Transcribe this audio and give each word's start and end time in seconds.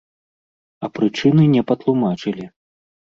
А 0.87 0.87
прычыны 0.95 1.43
не 1.55 1.63
патлумачылі. 1.73 2.49